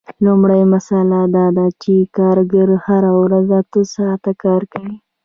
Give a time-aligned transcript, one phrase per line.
[0.25, 4.95] لومړۍ مسئله دا ده چې کارګر هره ورځ اته ساعته کار کوي